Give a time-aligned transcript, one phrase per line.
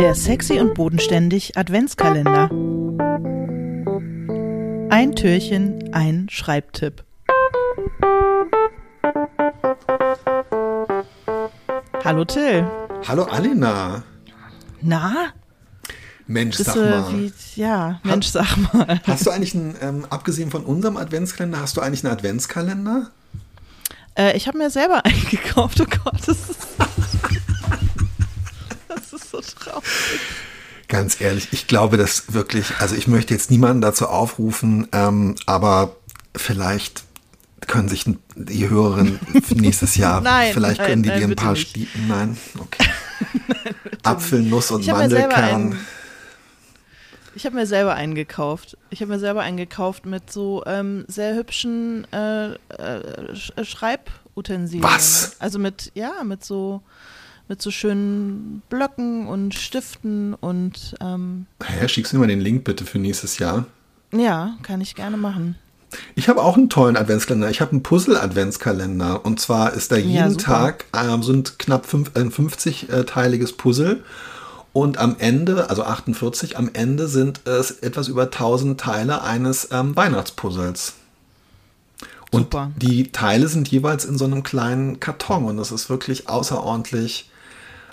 [0.00, 2.48] Der sexy und bodenständig Adventskalender.
[4.88, 7.04] Ein Türchen, ein Schreibtipp.
[12.02, 12.66] Hallo Till.
[13.06, 14.02] Hallo Alina.
[14.80, 15.34] Na?
[16.26, 17.12] Mensch, Bist sag mal.
[17.12, 19.02] wie, ja, Mensch, sag mal.
[19.04, 23.10] Hast du eigentlich einen, ähm, abgesehen von unserem Adventskalender, hast du eigentlich einen Adventskalender?
[24.16, 25.78] Äh, ich habe mir selber eingekauft.
[25.82, 26.69] Oh Gott, das ist
[29.42, 29.84] so traurig.
[30.88, 35.96] Ganz ehrlich, ich glaube, dass wirklich, also ich möchte jetzt niemanden dazu aufrufen, ähm, aber
[36.36, 37.04] vielleicht
[37.66, 39.20] können sich die Hörerinnen
[39.54, 41.56] nächstes Jahr, Nein, vielleicht nein, können die nein, dir ein paar.
[41.56, 42.84] Stiefel, nein, okay.
[44.02, 45.78] Apfel, Nuss und Ich Mandelkern.
[47.34, 48.76] ich habe mir selber einen gekauft.
[48.90, 54.82] Ich habe mir selber einen gekauft mit so ähm, sehr hübschen äh, äh, äh, Schreibutensilien.
[54.82, 55.36] Was?
[55.38, 56.82] Also mit, ja, mit so
[57.50, 62.62] mit so schönen Blöcken und Stiften und ähm, Hä, schickst du mir mal den Link
[62.62, 63.66] bitte für nächstes Jahr?
[64.12, 65.56] ja, kann ich gerne machen.
[66.14, 67.50] Ich habe auch einen tollen Adventskalender.
[67.50, 69.24] Ich habe einen Puzzle-Adventskalender.
[69.24, 70.44] Und zwar ist da Ja, jeden super.
[70.44, 74.04] Tag ähm, sind knapp fünf, ein 50-teiliges Puzzle.
[74.72, 79.96] Und am Ende, also 48, am Ende sind es etwas über 1000 Teile eines ähm,
[79.96, 80.94] Weihnachtspuzzles.
[82.30, 82.70] Und Super.
[82.76, 85.46] die Teile sind jeweils in so einem kleinen Karton.
[85.46, 87.29] Und das ist wirklich außerordentlich,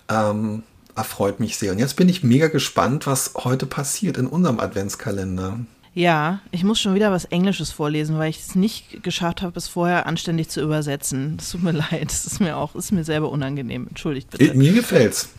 [0.10, 0.64] ähm,
[0.96, 1.72] erfreut mich sehr.
[1.72, 5.60] Und jetzt bin ich mega gespannt, was heute passiert in unserem Adventskalender.
[5.94, 9.68] Ja, ich muss schon wieder was Englisches vorlesen, weil ich es nicht geschafft habe, es
[9.68, 11.38] vorher anständig zu übersetzen.
[11.40, 13.88] Es tut mir leid, es ist mir auch, ist mir selber unangenehm.
[13.88, 14.52] Entschuldigt bitte.
[14.52, 15.30] Äh, Mir gefällt's.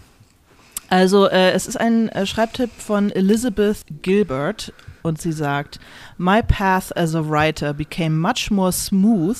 [0.90, 5.78] Also, äh, es ist ein äh, Schreibtipp von Elizabeth Gilbert und sie sagt:
[6.16, 9.36] My path as a writer became much more smooth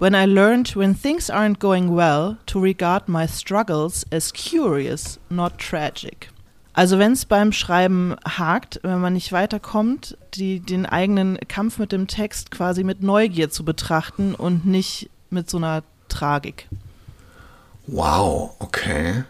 [0.00, 5.58] when I learned when things aren't going well to regard my struggles as curious, not
[5.58, 6.30] tragic.
[6.72, 11.92] Also, wenn es beim Schreiben hakt, wenn man nicht weiterkommt, die, den eigenen Kampf mit
[11.92, 16.68] dem Text quasi mit Neugier zu betrachten und nicht mit so einer Tragik.
[17.86, 19.24] Wow, okay.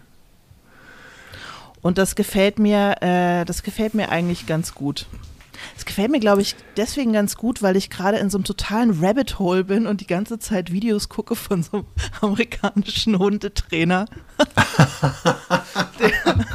[1.83, 5.07] Und das gefällt mir, äh, das gefällt mir eigentlich ganz gut.
[5.77, 9.03] Es gefällt mir, glaube ich, deswegen ganz gut, weil ich gerade in so einem totalen
[9.03, 11.87] Rabbit Hole bin und die ganze Zeit Videos gucke von so einem
[12.21, 14.07] amerikanischen Hundetrainer,
[15.99, 16.47] der,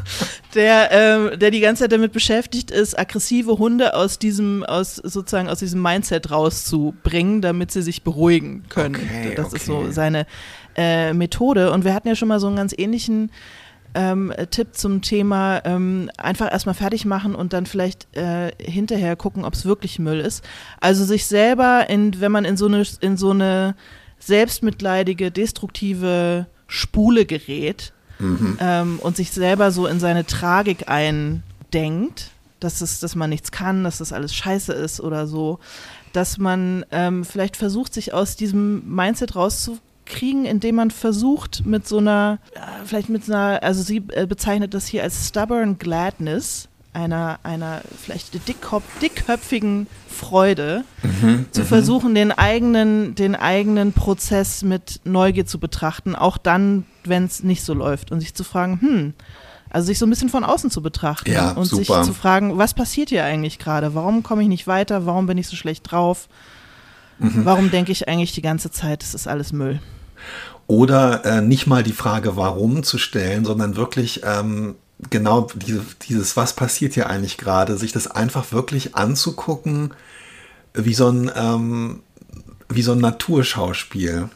[0.54, 5.50] der, ähm, der die ganze Zeit damit beschäftigt ist, aggressive Hunde aus diesem, aus sozusagen
[5.50, 8.96] aus diesem Mindset rauszubringen, damit sie sich beruhigen können.
[8.96, 9.92] Okay, das ist so okay.
[9.92, 10.26] seine
[10.76, 11.72] äh, Methode.
[11.72, 13.32] Und wir hatten ja schon mal so einen ganz ähnlichen
[13.96, 19.46] ähm, Tipp zum Thema ähm, einfach erstmal fertig machen und dann vielleicht äh, hinterher gucken,
[19.46, 20.44] ob es wirklich Müll ist.
[20.80, 23.76] Also sich selber, in, wenn man in so eine, in so eine
[24.20, 27.94] selbstmitleidige, destruktive Spule gerät
[28.60, 33.84] ähm, und sich selber so in seine Tragik eindenkt, dass, es, dass man nichts kann,
[33.84, 35.60] dass das alles scheiße ist oder so,
[36.14, 39.36] dass man ähm, vielleicht versucht, sich aus diesem Mindset
[40.06, 44.26] rauszukriegen, indem man versucht, mit so einer, äh, vielleicht mit so einer, also sie äh,
[44.26, 50.86] bezeichnet das hier als stubborn gladness, einer, einer vielleicht dickkopf, dickköpfigen Freude,
[51.52, 57.44] zu versuchen, den eigenen, den eigenen Prozess mit Neugier zu betrachten, auch dann, wenn es
[57.44, 59.14] nicht so läuft und sich zu fragen, hm,
[59.70, 62.04] also sich so ein bisschen von außen zu betrachten Ja, und sich super.
[62.04, 63.94] zu fragen, was passiert hier eigentlich gerade?
[63.94, 65.06] Warum komme ich nicht weiter?
[65.06, 66.30] Warum bin ich so schlecht drauf?
[67.20, 67.46] Mhm.
[67.46, 69.80] Warum denke ich eigentlich die ganze Zeit, es ist alles Müll?
[70.68, 74.76] Oder äh, nicht mal die Frage, warum zu stellen, sondern wirklich ähm,
[75.10, 79.94] genau diese, dieses, was passiert hier eigentlich gerade, sich das einfach wirklich anzugucken,
[80.74, 82.02] wie so ein, ähm,
[82.70, 84.30] wie so ein Naturschauspiel.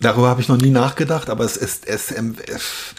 [0.00, 2.94] Darüber habe ich noch nie nachgedacht, aber es ist, es, es,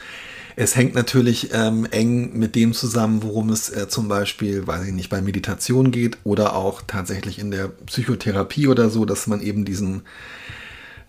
[0.60, 4.94] es hängt natürlich ähm, eng mit dem zusammen, worum es äh, zum Beispiel, weiß ich
[4.94, 9.66] nicht, bei Meditation geht oder auch tatsächlich in der Psychotherapie oder so, dass man eben
[9.66, 10.02] diesen,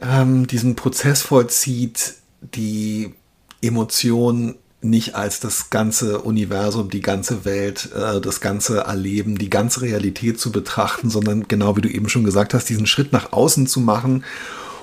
[0.03, 3.15] ähm, diesen Prozess vollzieht, die
[3.63, 9.81] Emotion nicht als das ganze Universum, die ganze Welt, äh, das ganze Erleben, die ganze
[9.81, 13.67] Realität zu betrachten, sondern genau wie du eben schon gesagt hast, diesen Schritt nach außen
[13.67, 14.25] zu machen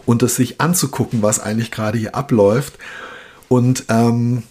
[0.08, 2.80] und es sich anzugucken, was eigentlich gerade hier abläuft.
[3.48, 4.42] Und ähm,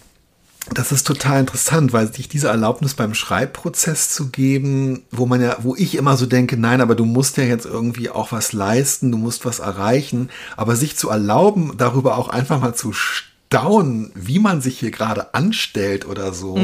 [0.72, 5.56] das ist total interessant, weil sich diese Erlaubnis beim Schreibprozess zu geben, wo man ja,
[5.60, 9.12] wo ich immer so denke, nein, aber du musst ja jetzt irgendwie auch was leisten,
[9.12, 14.38] du musst was erreichen, aber sich zu erlauben, darüber auch einfach mal zu staunen, wie
[14.38, 16.56] man sich hier gerade anstellt oder so.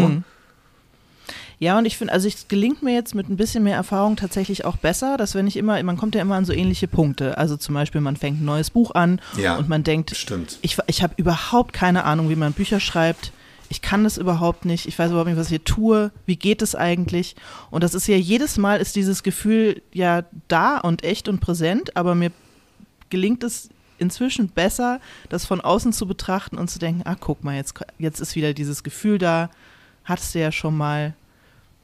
[1.59, 4.65] Ja, und ich finde, also es gelingt mir jetzt mit ein bisschen mehr Erfahrung tatsächlich
[4.65, 7.37] auch besser, dass wenn ich immer, man kommt ja immer an so ähnliche Punkte.
[7.37, 10.59] Also zum Beispiel, man fängt ein neues Buch an Ja, und man denkt, stimmt.
[10.63, 13.33] ich, ich habe überhaupt keine Ahnung, wie man Bücher schreibt.
[13.71, 16.61] Ich kann das überhaupt nicht, ich weiß überhaupt nicht, was ich hier tue, wie geht
[16.61, 17.37] es eigentlich?
[17.71, 21.97] Und das ist ja jedes Mal ist dieses Gefühl ja da und echt und präsent,
[21.97, 22.33] aber mir
[23.11, 27.55] gelingt es inzwischen besser, das von außen zu betrachten und zu denken, ah, guck mal,
[27.55, 29.51] jetzt, jetzt ist wieder dieses Gefühl da,
[30.05, 31.15] hattest du ja schon mal,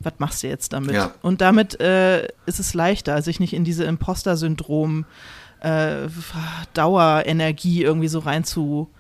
[0.01, 0.97] was machst du jetzt damit?
[0.97, 1.15] Ja.
[1.23, 5.05] Und damit äh, ist es leichter, sich nicht in diese Imposter-Syndrom
[5.61, 6.09] äh,
[6.75, 8.91] Dauerenergie irgendwie so rein zu,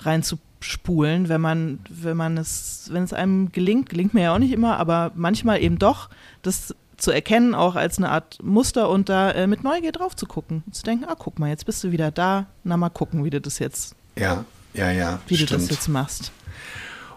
[0.00, 4.34] rein zu spulen, wenn man, wenn man es, wenn es einem gelingt, gelingt mir ja
[4.34, 6.08] auch nicht immer, aber manchmal eben doch,
[6.42, 10.26] das zu erkennen, auch als eine Art Muster und da äh, mit Neugier drauf zu
[10.26, 10.64] gucken.
[10.72, 13.40] Zu denken, ah, guck mal, jetzt bist du wieder da, na mal gucken, wie du
[13.40, 14.44] das jetzt, Ja,
[14.74, 15.20] ja, ja.
[15.28, 15.50] wie stimmt.
[15.50, 16.32] du das jetzt machst.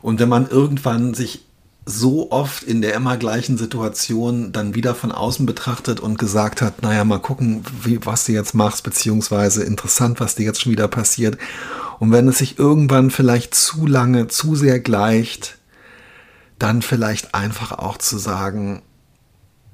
[0.03, 1.45] Und wenn man irgendwann sich
[1.85, 6.81] so oft in der immer gleichen Situation dann wieder von außen betrachtet und gesagt hat,
[6.83, 10.87] naja, mal gucken, wie, was du jetzt machst, beziehungsweise interessant, was dir jetzt schon wieder
[10.87, 11.37] passiert.
[11.99, 15.57] Und wenn es sich irgendwann vielleicht zu lange, zu sehr gleicht,
[16.59, 18.83] dann vielleicht einfach auch zu sagen,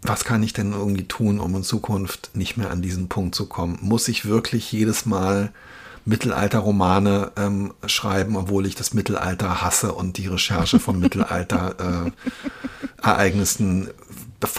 [0.01, 3.47] was kann ich denn irgendwie tun, um in Zukunft nicht mehr an diesen Punkt zu
[3.47, 3.79] kommen?
[3.81, 5.51] Muss ich wirklich jedes Mal
[6.07, 13.89] Mittelalterromane ähm, schreiben, obwohl ich das Mittelalter hasse und die Recherche von Mittelalter-Ereignissen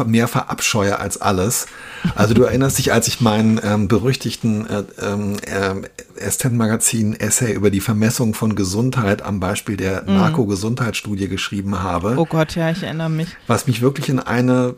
[0.07, 1.67] mehr verabscheue als alles.
[2.15, 5.83] Also du erinnerst dich, als ich meinen ähm, berüchtigten äh, äh,
[6.21, 12.71] S10-Magazin-Essay über die Vermessung von Gesundheit am Beispiel der Narko-Gesundheitsstudie geschrieben habe Oh Gott, ja,
[12.71, 13.37] ich erinnere mich.
[13.47, 14.75] was mich wirklich in eine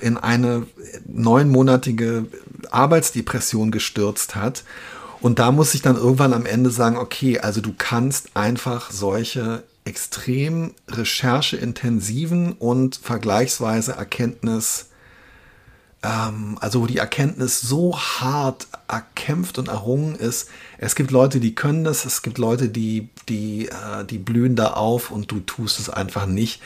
[0.00, 0.66] in eine
[1.06, 2.26] neunmonatige
[2.70, 4.64] Arbeitsdepression gestürzt hat.
[5.24, 9.62] Und da muss ich dann irgendwann am Ende sagen, okay, also du kannst einfach solche
[9.86, 14.90] extrem rechercheintensiven und vergleichsweise Erkenntnis,
[16.02, 20.50] ähm, also wo die Erkenntnis so hart erkämpft und errungen ist.
[20.76, 24.74] Es gibt Leute, die können das, es gibt Leute, die, die, äh, die blühen da
[24.74, 26.60] auf und du tust es einfach nicht.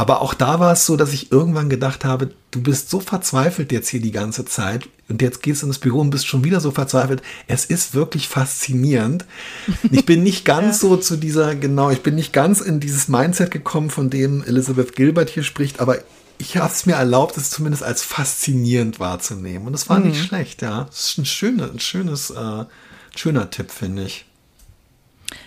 [0.00, 3.70] Aber auch da war es so, dass ich irgendwann gedacht habe, du bist so verzweifelt
[3.70, 6.58] jetzt hier die ganze Zeit und jetzt gehst du ins Büro und bist schon wieder
[6.58, 7.20] so verzweifelt.
[7.48, 9.26] Es ist wirklich faszinierend.
[9.90, 13.50] Ich bin nicht ganz so zu dieser, genau, ich bin nicht ganz in dieses Mindset
[13.50, 15.98] gekommen, von dem Elizabeth Gilbert hier spricht, aber
[16.38, 19.66] ich habe es mir erlaubt, es zumindest als faszinierend wahrzunehmen.
[19.66, 20.84] Und das war nicht schlecht, ja.
[20.84, 22.64] Das ist ein, schöne, ein schönes, äh,
[23.14, 24.24] schöner Tipp, finde ich.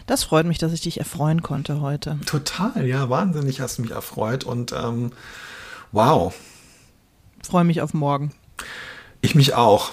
[0.05, 2.19] Das freut mich, dass ich dich erfreuen konnte heute.
[2.25, 5.11] Total, ja, wahnsinnig hast du mich erfreut und ähm,
[5.91, 6.33] wow,
[7.43, 8.31] Freue mich auf morgen.
[9.21, 9.91] ich mich auch.